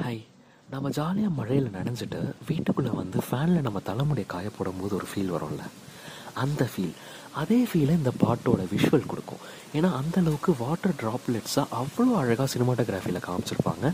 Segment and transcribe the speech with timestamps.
[0.00, 0.20] Hi
[0.72, 5.62] நம்ம ஜாலியாக மழையில் நனைஞ்சிட்டு வீட்டுக்குள்ளே வந்து ஃபேனில் நம்ம தலைமுடியை காய போடும்போது ஒரு ஃபீல் வரும்ல.
[6.42, 6.92] அந்த ஃபீல்
[7.40, 9.42] அதே ஃபீலை இந்த பாட்டோட விஷுவல் கொடுக்கும்.
[9.76, 13.92] ஏன்னா அந்தளவுக்கு வாட்டர் ட்ராப்லெட்ஸாக அவ்வளோ அழகாக சினிமாட்டோகிராஃபியில் காமிச்சிருப்பாங்க.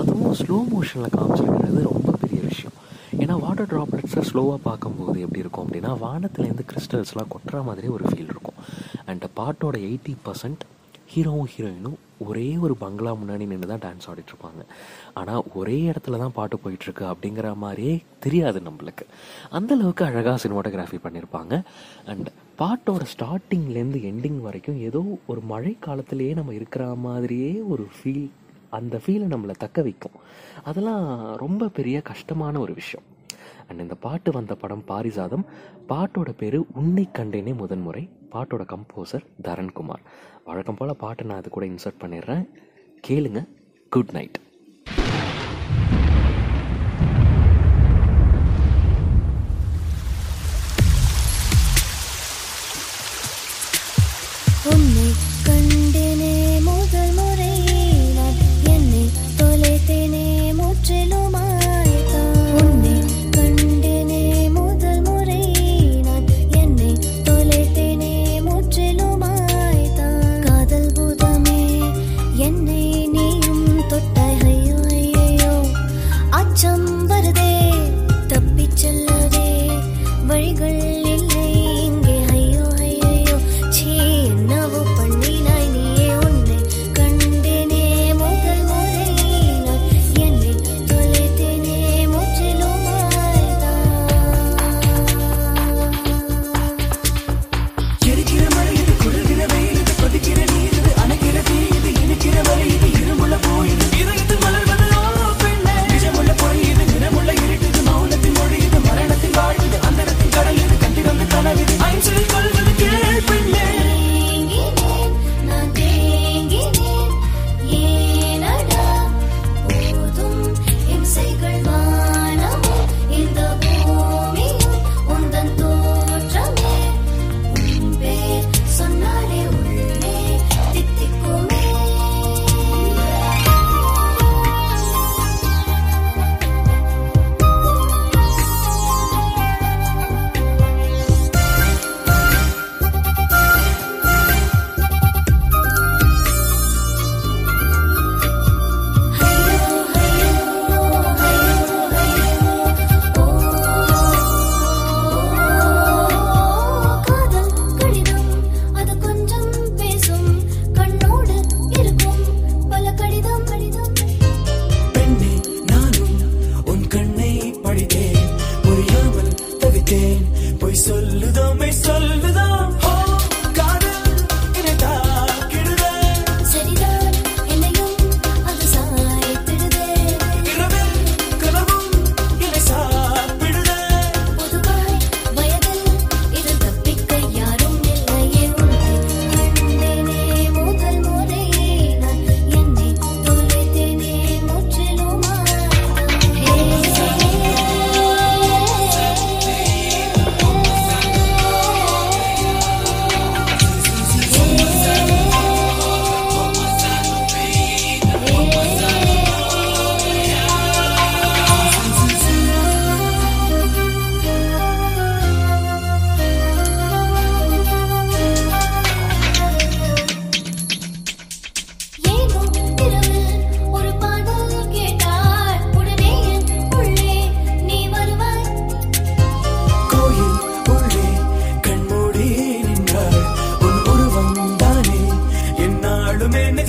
[0.00, 2.76] அதுவும் ஸ்லோ மோஷனில் காமிச்சிருக்கிறது ரொம்ப பெரிய விஷயம்.
[3.22, 8.60] ஏன்னா வாட்டர் ட்ராப்லெட்ஸை ஸ்லோவாக பார்க்கும்போது எப்படி இருக்கும் அப்படின்னா வானத்துலேருந்து கிறிஸ்டல்ஸ்லாம் கொட்டுற மாதிரி ஒரு ஃபீல் இருக்கும்.
[9.10, 10.64] அண்ட் பாட்டோட எயிட்டி பர்சன்ட்
[11.12, 14.62] ஹீரோவும் ஹீரோயினும் ஒரே ஒரு பங்களா முன்னாடி நின்று தான் டான்ஸ் ஆடிட்டுருப்பாங்க.
[15.20, 17.94] ஆனால் ஒரே இடத்துல தான் பாட்டு போயிட்டுருக்கு அப்படிங்கிற மாதிரியே
[18.24, 19.04] தெரியாது நம்மளுக்கு.
[19.58, 21.62] அந்தளவுக்கு அழகாக சினிமாட்டோகிராஃபி பண்ணியிருப்பாங்க.
[22.12, 28.26] அண்ட் பாட்டோட ஸ்டார்டிங்லேருந்து எண்டிங் வரைக்கும் ஏதோ ஒரு மழை காலத்திலேயே நம்ம இருக்கிற மாதிரியே ஒரு ஃபீல்
[28.78, 30.16] அந்த ஃபீலை நம்மளை தக்க வைக்கும்.
[30.64, 31.04] அதெல்லாம்
[31.44, 33.06] ரொம்ப பெரிய கஷ்டமான ஒரு விஷயம்.
[33.68, 35.44] அண்ட் இந்த பாட்டு வந்த படம் பாரிசாதம்
[35.88, 40.04] பாட்டோட பேர் உன்னை கண்டேனே முதன்முறை பாட்டோட கம்போசர் தரண்குமார்
[40.44, 42.48] வழக்கம் போல் பாட்டை நான் அது கூட இன்சர்ட் பண்ணிடுறேன்.
[43.08, 43.48] கேளுங்க
[43.92, 44.38] குட் நைட்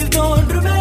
[0.08, 0.78] தோன்றுமே